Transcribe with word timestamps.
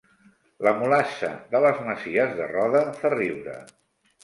La 0.67 0.71
mulassa 0.79 1.29
de 1.51 1.61
les 1.67 1.83
Masies 1.89 2.35
de 2.41 2.49
Roda 2.55 2.83
fa 3.03 3.15
riure 3.19 3.57